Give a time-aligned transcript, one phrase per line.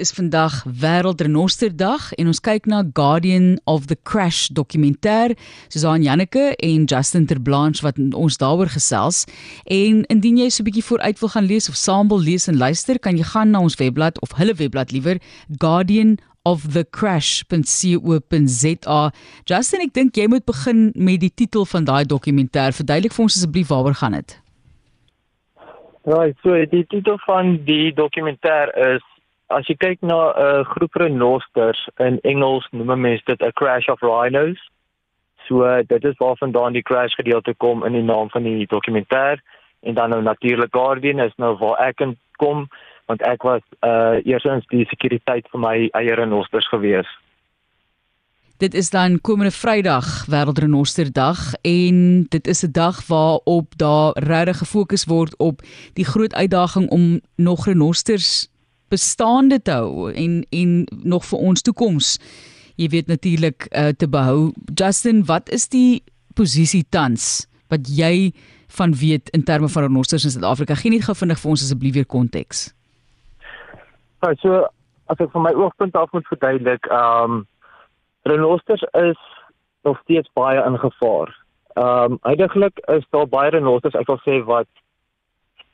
[0.00, 5.36] is vandag Wêreldrenosterdag en ons kyk na Guardian of the Crash dokumentêr.
[5.68, 9.26] Susan Janneke en Justin Terblanche wat ons daaroor gesels.
[9.68, 12.56] En indien jy so 'n bietjie vooruit wil gaan lees of saam wil lees en
[12.56, 15.20] luister, kan jy gaan na ons webblad of hulle webblad liewer
[15.58, 17.50] Guardian of the crash.co.za.
[19.44, 22.72] Justin, ek dink jy moet begin met die titel van daai dokumentêr.
[22.72, 24.40] Verduidelik vir ons asseblief waaroor gaan dit.
[26.08, 29.04] Right, so die titel van die dokumentêr is
[29.50, 33.88] as jy kyk na 'n uh, groep renosters in Engels noem mense dit 'n crash
[33.88, 34.58] of rhinos.
[35.46, 39.42] So uh, dit is waarvandaan die crash gedeelte kom in die naam van die dokumentêr
[39.80, 41.98] en dan nou natuurlik Guardian is nou waar ek
[42.36, 42.68] kom
[43.06, 47.08] want ek was uh eersins die sekuriteit vir my eie renosters gewees.
[48.60, 55.04] Dit is dan komende Vrydag Wêreldrenosterdag en dit is 'n dag waarop daar regtig gefokus
[55.04, 55.62] word op
[55.94, 58.48] die groot uitdaging om nog renosters
[58.90, 62.18] bestaande te hou en en nog vir ons toekoms.
[62.80, 64.52] Jy weet natuurlik uh, te behou.
[64.74, 66.02] Justin, wat is die
[66.34, 68.32] posisie tans wat jy
[68.78, 70.74] van weet in terme van renosters in Suid-Afrika?
[70.74, 72.70] Geen net gou vinnig vir ons asseblief weer konteks.
[74.22, 74.64] Ja, so
[75.10, 77.46] as ek van my oogpunt af moet verduidelik, ehm um,
[78.28, 79.20] renosters is
[79.82, 81.32] nog steeds baie in gevaar.
[81.74, 84.89] Ehm um, eintlik is daar baie renosters, ek wil sê wat eh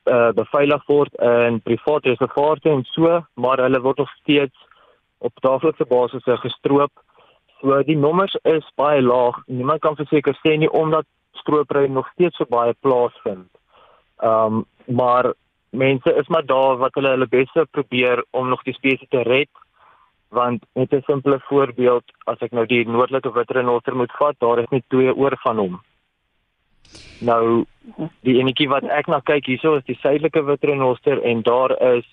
[0.06, 4.66] uh, beveilig word in private reservate en so, maar hulle word nog steeds
[5.18, 6.92] op daaglikse basis gestroop.
[7.60, 9.42] So die nommers is baie laag.
[9.46, 11.06] Niemand kan verseker sê nie omdat
[11.40, 13.50] stroopry nog steeds so baie plaasvind.
[14.22, 15.32] Ehm um, maar
[15.70, 19.50] mense is maar daar wat hulle hulle bes probeer om nog die spesies te red
[20.28, 24.70] want net 'n simpele voorbeeld as ek nou die noordelike witrenoster moet vat daar is
[24.70, 25.80] net twee oor van hom
[27.20, 27.64] nou
[28.26, 32.06] die enetjie wat ek na kyk hierso is die suidelike witrenoster en daar is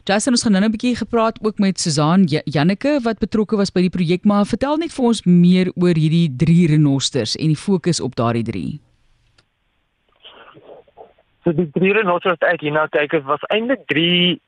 [0.05, 3.81] Jason ons gaan nou 'n bietjie gepraat ook met Susan Janneke wat betrokke was by
[3.81, 7.99] die projek, maar vertel net vir ons meer oor hierdie drie renosters en die fokus
[7.99, 8.79] op daardie drie.
[11.45, 14.05] So die drie renosters wat ek hier na kyk, was eintlik 3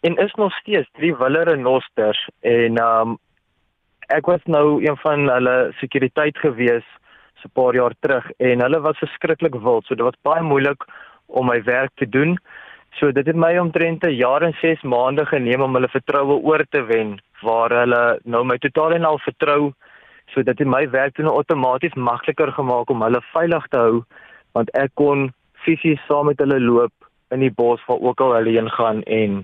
[0.09, 3.11] en is nog steeds drie wille renosters en um
[4.15, 6.87] ek was nou een van hulle sekuriteit gewees
[7.37, 10.87] so 'n paar jaar terug en hulle was verskriklik wild, so dit was baie moeilik
[11.27, 12.37] om my werk te doen.
[12.97, 16.65] So dit het my omtrent 'n jaar en 6 maande geneem om hulle vertroue oor
[16.69, 19.71] te wen waar hulle nou my totaal en al vertrou.
[20.33, 24.03] So dit het my werk toe nou outomaties makliker gemaak om hulle veilig te hou
[24.53, 25.31] want ek kon
[25.67, 29.43] fisies saam met hulle loop in die bos waar ook al hulle heen gaan en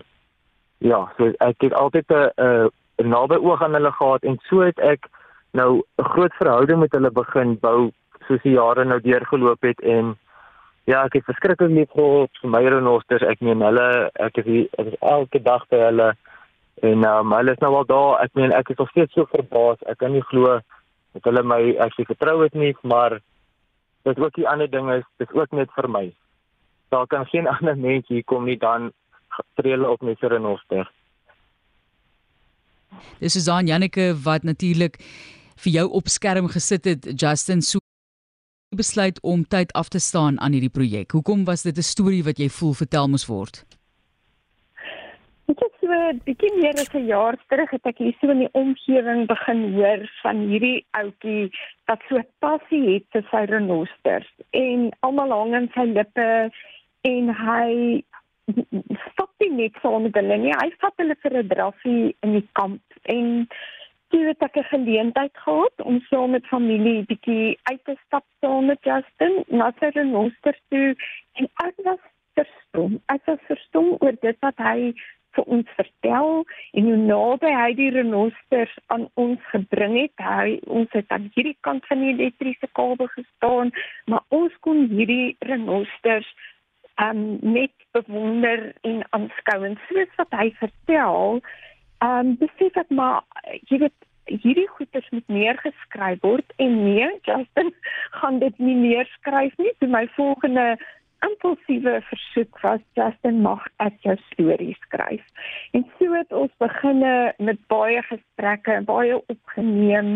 [0.84, 2.70] ja, so ek het altyd 'n
[3.04, 5.08] 'n naby oog aan hulle gehad en so het ek
[5.52, 7.92] nou 'n groot verhouding met hulle begin bou
[8.28, 10.16] soos die jare nou deurgeloop het en
[10.84, 13.24] Ja, ek het verskriklik lief gehad vir my renosters.
[13.24, 16.10] Ek meen hulle, ek is, hier, ek is elke dag by hulle
[16.84, 18.18] en um, hulle is nou al daar.
[18.26, 19.80] Ek meen ek is nog steeds so verbaas.
[19.88, 20.58] Ek kan nie glo
[21.16, 23.16] dat hulle my actually vertrou het nie, maar
[24.04, 26.06] dit ook die ander ding is, dit is ook net vir my.
[26.90, 28.92] Daar kan geen ander mens hier kom nie dan
[29.56, 30.92] trele op met 'n renoster.
[33.20, 34.98] Dis is aan Janneke wat natuurlik
[35.56, 37.80] vir jou op skerm gesit het Justin so
[38.76, 41.12] besluit om tyd af te staan aan hierdie projek?
[41.12, 43.66] Hoekom was dit 'n storie wat jy voel vertel moes word?
[45.52, 48.40] Ek het so 'n bietjie meer as 'n jaar terug het ek hier so in
[48.40, 51.52] die omgewing begin hoor van hierdie ouetjie
[51.88, 56.30] wat so passie het vir sy renosters en almal hang aan sy lippe
[57.12, 58.04] en hy
[59.10, 60.54] stop nie net saam met hulle nie.
[60.64, 62.82] Hy vat hulle vir 'n draffie in die kamp
[63.16, 63.48] en
[64.10, 68.66] toe het ek 'n geleentheid gehad om saam met familie bietjie uit te stap saam
[68.72, 70.96] met Justin na sy renoster toe
[71.34, 72.00] en ek was
[72.36, 73.02] verstom.
[73.08, 74.94] Ek was verstom oor dit wat hy
[75.36, 76.32] vir ons vertel
[76.78, 80.14] en hoe naby hy die renosters aan ons gebring het.
[80.22, 83.74] Hy ons het aan hierdie kant van die elektriese kabel gestaan,
[84.12, 86.30] maar ons kon hierdie renosters
[87.02, 91.40] um net bewonder en aanskou en soos wat hy vertel,
[92.06, 93.24] um besef ek maar
[93.72, 97.74] jy weet hierdie goeters moet neergeskryf word en nee, Justin
[98.20, 99.74] gaan dit nie neerskryf nie.
[99.80, 100.78] Toe my volgende
[101.28, 105.24] impulsiewe versoek was Justin mag ek jou storie skryf.
[105.72, 110.12] En so het ons beginne met baie gesprekke, baie opgeneem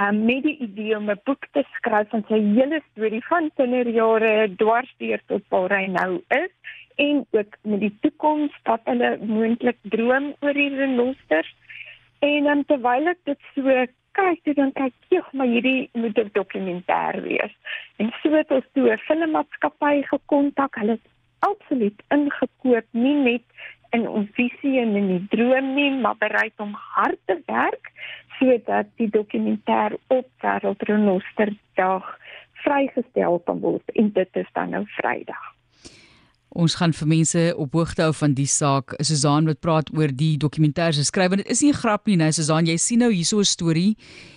[0.00, 4.54] um, met die idee om 'n boek te skryf van sy hele storie van kinderjare
[4.56, 6.52] dwars deur tot waar hy nou is
[6.96, 11.54] en ook met die toekoms wat hulle moontlik droom oor die renosters.
[12.18, 13.86] En dan terwyl ek dit so
[14.18, 17.54] kyk, toe dan kyk ek, maar hierdie moet 'n dokumentêr wees.
[17.96, 20.74] En so het ons toe 'n filmmaatskappy gekontak.
[20.74, 23.46] Hulle het absoluut ingekoop, nie net
[23.90, 27.90] in ons visie en in die droom nie, maar bereid om hard te werk
[28.38, 32.18] sodat die dokumentêr op Wêreldrenosterdag
[32.64, 35.51] vrygestel kan word en dit is dan nou Vrydag.
[36.52, 38.92] Ons gaan vir mense op hoogte hou van die saak.
[39.00, 42.16] Susan wat praat oor die dokumentêr se skryf en dit is nie 'n grap nie,
[42.16, 43.96] nou Susan, jy sien nou hierso 'n storie.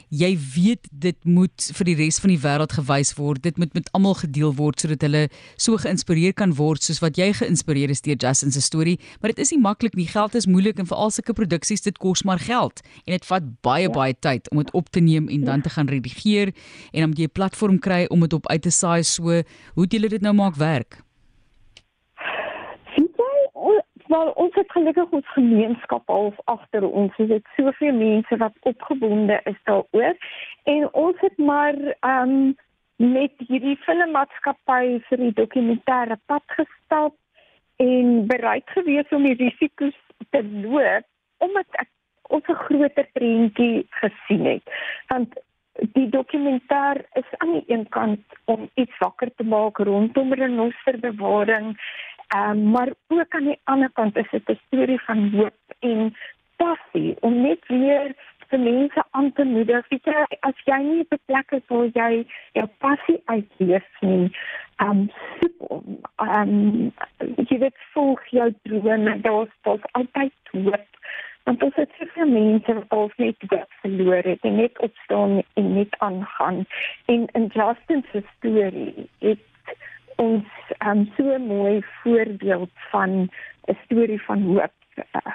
[0.10, 3.42] Jy weet dit moet vir die res van die wêreld gewys word.
[3.42, 7.34] Dit moet met almal gedeel word sodat hulle so geïnspireer kan word soos wat jy
[7.34, 9.00] geïnspireer is deur Justin se storie.
[9.20, 10.08] Maar dit is nie maklik nie.
[10.08, 13.90] Geld is moeilik en veral sulke produksies dit kos maar geld en dit vat baie
[13.90, 16.54] baie tyd om dit op te neem en dan te gaan redigeer
[16.94, 19.44] en om jy 'n platform kry om dit op uit te saai so.
[19.74, 21.05] Hoe het julle dit nou maak werk?
[24.08, 27.16] Wel ons het gelukkig ons gemeenskap half agter ons.
[27.18, 30.16] Ons het soveel mense wat opgewonde is daaroor
[30.64, 32.56] en ons het maar ehm um,
[32.96, 37.16] met hierdie filmmaatskappy vir die dokumentêre pad gestap
[37.84, 39.98] en bereid gewees om die risiko's
[40.32, 41.10] te loop
[41.44, 41.90] omdat ek
[42.30, 44.64] ons 'n groter prentjie gesien het.
[45.08, 45.36] Want
[45.76, 51.76] die dokumentêr is aan die een kant om iets wakker te maak rondom renosterbewaring
[52.34, 56.16] Um, maar ook aan die ander kant is dit 'n storie van hoop en
[56.56, 58.16] passie om net weer
[58.50, 59.88] vir mense aan te moedig.
[59.90, 64.32] Weet jy, as jy nie op 'n plek is waar jy jou passie uitleef nie,
[64.78, 66.92] um soek om um
[67.50, 70.88] jy weet volg jou drome, daar's daar's altyd hoop.
[71.44, 75.74] Want ons het soveel mense wat al net hoop verloor het en net opstaan en
[75.74, 76.66] net aangaan.
[77.06, 79.40] En in Justin se storie, dit
[80.16, 80.46] ons
[80.80, 83.30] um, so 'n mooi voorbeeld van
[83.66, 84.72] 'n storie van hoop.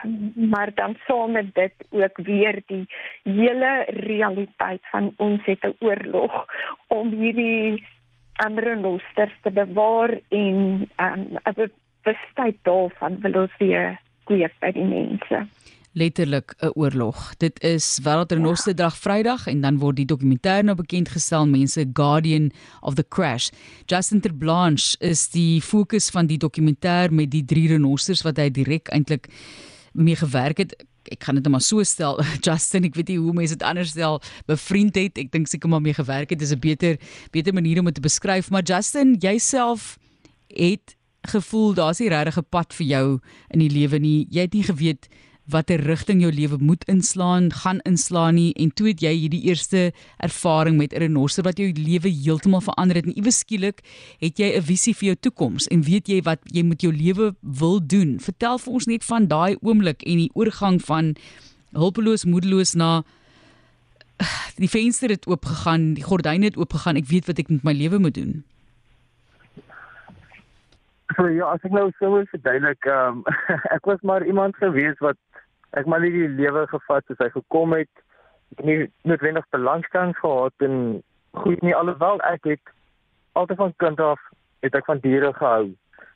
[0.05, 2.87] Um, maar dan saam met dit ook weer die
[3.23, 6.47] hele realiteit van ons het 'n oorlog
[6.87, 7.87] om hierdie
[8.33, 11.73] ander nosters te bewaar en um, 'n
[12.03, 15.47] besluit daarvan wil ons weer kweek by die mense
[15.93, 17.35] letterlik 'n oorlog.
[17.37, 22.51] Dit is Wêreldrenoster Dag Vrydag en dan word die dokumentêr nou bekend gestel mense Guardian
[22.81, 23.49] of the Crash.
[23.87, 28.89] Justin Terblanche is die fokus van die dokumentêr met die drie renosters wat hy direk
[28.89, 29.29] eintlik
[29.93, 30.85] mee gewerk het.
[31.11, 32.23] Ek kan dit net maar so stel.
[32.47, 35.19] Justin, ek weet nie hoe mense dit anders stel, bevriend het.
[35.19, 36.39] Ek dink seker maar mee gewerk het.
[36.39, 36.99] Dis 'n beter
[37.31, 39.99] beter manier om dit te beskryf, maar Justin, jouself
[40.47, 43.19] het gevoel daar's nie regtig 'n pad vir jou
[43.51, 44.27] in die lewe nie.
[44.31, 45.09] Jy het nie geweet
[45.50, 49.93] watter rigting jou lewe moet inslaan, gaan inslaan nie en toe het jy hierdie eerste
[50.19, 53.81] ervaring met 'n renoster wat jou lewe heeltemal verander het en iewes skielik
[54.20, 57.35] het jy 'n visie vir jou toekoms en weet jy wat jy met jou lewe
[57.41, 58.19] wil doen.
[58.20, 61.17] Vertel vir ons net van daai oomblik en die oorgang van
[61.73, 63.03] hulpeloos, moedeloos na
[64.62, 66.96] die venster het oopgegaan, die gordyne het oopgegaan.
[66.96, 68.44] Ek weet wat ek met my lewe moet doen.
[71.17, 73.25] So ja, ek nou sou verduidelik, ehm um,
[73.77, 75.19] ek was maar iemand gewees wat
[75.79, 77.91] ek maar nie die lewe gevat soos hy gekom het.
[78.53, 81.03] Ek het nie noodwendig belangstelling gehad in
[81.39, 82.72] goed nie alhoewel ek het
[83.39, 84.22] altyd van kind af
[84.67, 85.70] het ek van diere gehou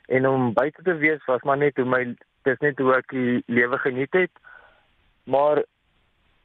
[0.07, 2.03] en om buite te wees was maar net hoe my
[2.45, 4.31] dis net hoe ek die lewe geniet het.
[5.23, 5.63] Maar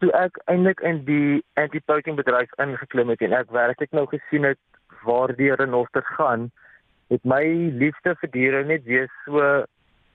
[0.01, 4.61] toe ek eintlik in die anti-poaching bedryf ingeklim het en ek werklik nou gesien het
[5.05, 6.49] waar die renosters gaan,
[7.13, 7.43] het my
[7.83, 9.51] liefde vir diere net weer so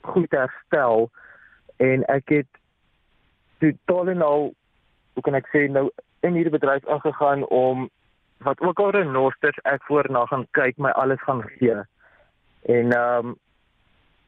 [0.09, 1.09] goed herstel
[1.83, 2.49] en ek het
[3.65, 4.53] totaal en al
[5.13, 5.89] hoe kan ek sê nou
[6.27, 7.89] in hierdie bedryf aangegaan om
[8.45, 11.81] wat ook al renosters ek voorna gaan kyk my alles gaan gee.
[12.65, 13.35] En ehm um,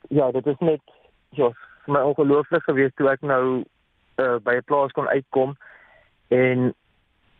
[0.09, 0.81] ja, dit is net
[1.29, 1.51] ja,
[1.85, 3.63] my ongelooflik gewees toe ek nou
[4.21, 5.55] uh, by 'n plaas kon uitkom
[6.27, 6.73] en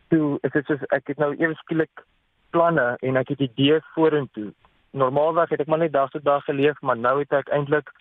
[0.07, 2.03] toe is dit soos ek het nou ewe skielik
[2.49, 4.51] planne en ek het idees vorentoe.
[4.91, 7.91] Normaalweg het ek maar net dag tot dag geleef, maar nou het ek eintlik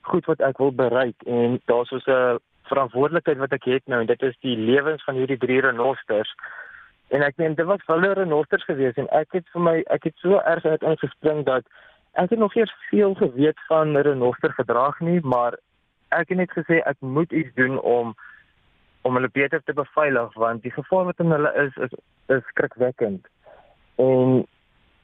[0.00, 2.38] goed wat ek wil bereik en daar's so 'n
[2.70, 6.32] verantwoordelikheid wat ek het nou en dit is die lewens van hierdie drie renosters.
[7.14, 10.16] En ek meen dit was hulle renosters gewees en ek het vir my ek het
[10.22, 11.68] so erg uit ingespring dat
[12.16, 15.58] ek het nog eers veel geweet van renoster gedrag nie, maar
[16.08, 18.14] ek het net gesê ek moet iets doen om
[19.06, 21.94] om hulle beter te beveilig want die gevaar wat in hulle is is
[22.36, 23.26] is skrikwekkend.
[24.02, 24.46] En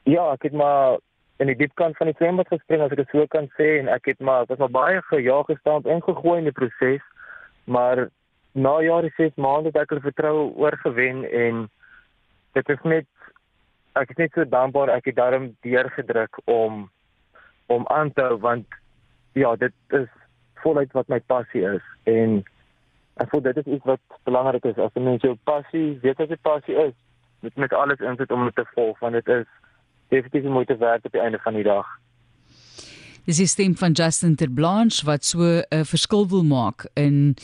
[0.02, 0.98] ja, ek het maar
[1.42, 3.90] in die diep kant van die swembad gespring as ek dit so kan sê en
[3.92, 7.04] ek het maar dit was maar baie gejaag gestaan en gegooi in die proses.
[7.64, 8.08] Maar
[8.52, 11.68] na jare 6 maande het ek hulle vertroue oorgewen en
[12.52, 13.06] dit is net
[13.96, 16.90] ek is net so dankbaar ek het daarom deurgedruk om
[17.72, 18.66] om aan te hou want
[19.32, 20.08] ja, dit is
[20.64, 22.42] voluit wat my passie is en
[23.22, 26.28] ek voel dit is iets wat belangrik is as 'n mens jou passie, weet wat
[26.28, 26.94] jou passie is,
[27.40, 29.48] moet met alles insit om dit te volg want dit is
[30.08, 31.86] definitief moeite werd op die einde van die dag.
[33.22, 35.38] Dis die stem van Justin Terblanche wat so
[35.70, 37.36] 'n verskil wil maak in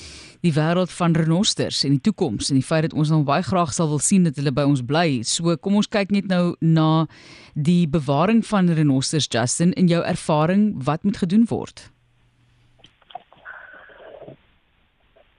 [0.42, 3.73] die wêreld van renosters en die toekoms en die feit dat ons nou baie graag
[3.73, 5.23] sal wil sien dat hulle by ons bly.
[5.23, 7.06] So kom ons kyk net nou na
[7.54, 11.92] die bewaring van renosters Justin in jou ervaring wat moet gedoen word.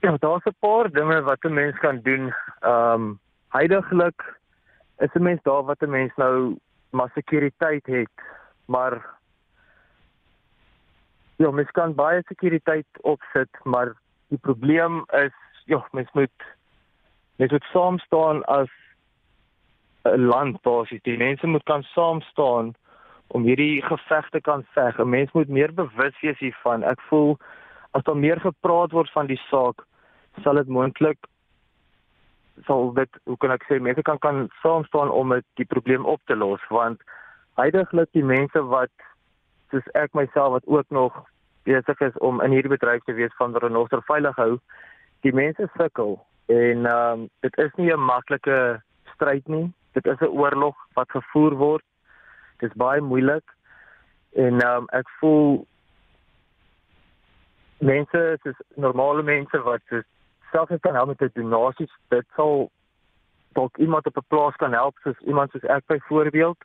[0.02, 2.34] Ja, daar's 'n paar dinge wat 'n mens kan doen.
[2.62, 3.20] Ehm um,
[3.50, 4.40] heidaglik
[5.00, 6.56] is 'n mens daar wat 'n mens nou
[6.92, 8.12] maar sekuriteit het,
[8.66, 9.19] maar
[11.40, 13.94] Ja, mens kan baie sekuriteit opsit, maar
[14.28, 15.36] die probleem is
[15.72, 16.48] ja, mens moet
[17.40, 18.70] mens moet saam staan as
[20.04, 21.02] 'n land basies.
[21.04, 22.74] Die mense moet kan saam staan
[23.28, 25.00] om hierdie gevegte kan veg.
[25.00, 26.84] 'n Mens moet meer bewus wees hiervan.
[26.84, 27.38] Ek voel
[27.92, 29.86] as daar meer gepraat word van die saak,
[30.44, 31.18] sal dit moontlik
[32.68, 36.06] sal dit hoe kan ek sê mense kan kan saam staan om dit die probleem
[36.06, 37.02] op te los want
[37.60, 38.92] heidaglik die mense wat
[39.70, 41.26] soos ek myself wat ook nog
[41.64, 44.60] besig is om in hierdie bedryf te wees van renoster veilig hou,
[45.22, 46.18] die mense sukkel
[46.50, 48.82] en ehm um, dit is nie 'n maklike
[49.14, 49.74] stryd nie.
[49.94, 51.86] Dit is 'n oorlog wat gevoer word.
[52.58, 53.44] Dit is baie moeilik
[54.34, 55.68] en ehm um, ek voel
[57.78, 59.82] mense, dis normale mense wat
[60.52, 61.94] self kan help met die donasies.
[62.08, 62.72] Dit sal
[63.54, 66.58] dalk iemand op 'n plaas kan help soos iemand soos ek byvoorbeeld.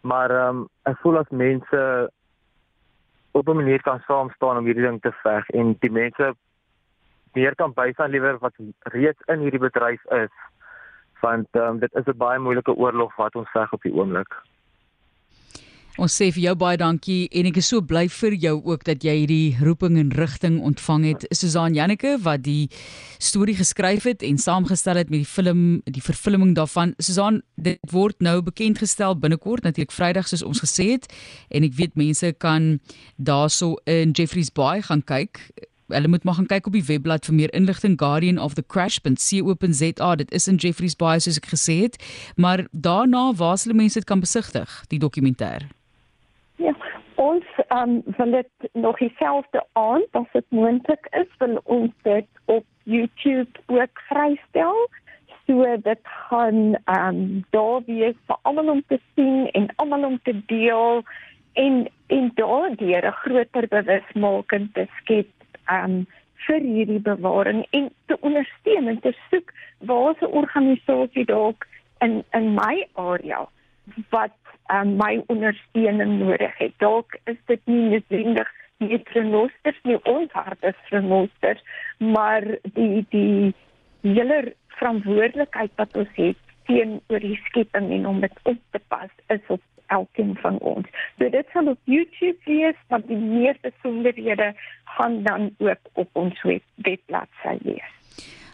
[0.00, 2.10] Maar ehm um, ek voel as mense
[3.30, 6.34] op 'n manier kan saam staan om hierdie ding te veg en die mense
[7.32, 10.34] meer kan bystaan liewer wat reeds in hierdie bedryf is
[11.20, 14.34] want um, dit is 'n baie moeilike oorlog wat ons veg op die oomblik.
[15.98, 19.02] Ons sê vir jou baie dankie en ek is so bly vir jou ook dat
[19.02, 21.24] jy hierdie roeping en rigting ontvang het.
[21.34, 22.68] Susan Janneke wat die
[23.18, 26.94] storie geskryf het en saamgestel het met die film, die vervulling daarvan.
[27.02, 31.10] Susan, dit word nou bekend gestel binnekort natuurlik Vrydag soos ons gesê het
[31.50, 32.78] en ek weet mense kan
[33.18, 35.42] daarso in Jeffreys Bay gaan kyk.
[35.90, 40.14] Hulle moet maar gaan kyk op die webblad vir meer inligting guardianofthecrash.co.za.
[40.22, 41.98] Dit is in Jeffreys Bay soos ek gesê het,
[42.38, 45.66] maar daarna waar sal mense dit kan besigtig, die dokumentêr?
[47.72, 53.60] Um, wil dit nog dieselfde aan, as dit moontlik is, wil ons dit op YouTube
[53.66, 54.88] ook vrystel.
[55.46, 60.34] So dit gaan um, daar wees vir almal om te sien en almal om te
[60.46, 61.02] deel
[61.52, 65.30] en en daardeur 'n groter bewusmaking te skep
[65.70, 66.06] um,
[66.46, 71.66] vir hierdie bewaring en te ondersteun en te soek waar 'n organisasie dalk
[71.98, 73.46] in in my area
[74.10, 74.39] wat
[74.72, 76.72] um, my ondersteuning nodig het.
[76.78, 78.50] Dalk is dit nie noodwendig
[78.80, 81.60] net vir nosters nie, ons hart is vir nosters,
[82.00, 82.46] maar
[82.76, 83.52] die die
[84.06, 89.52] hele verantwoordelikheid wat ons het teenoor die skepping en om dit op te pas is
[89.52, 89.60] op
[89.90, 90.88] elkeen van ons.
[91.18, 94.52] So dit sal op YouTube wees, maar die meeste besonderhede
[94.96, 97.89] gaan dan ook op ons web, webblad sy wees.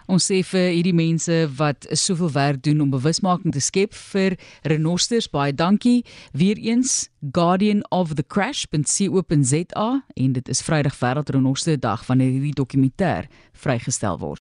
[0.07, 5.27] Ons sê vir hierdie mense wat soveel werk doen om bewusmaking te skep vir renosters
[5.31, 6.05] baie dankie.
[6.33, 13.27] Weereens Guardian of the Crash.co.za en dit is Vrydag Wêreld Renoster Dag wanneer hierdie dokumentêr
[13.53, 14.35] vrygestel word.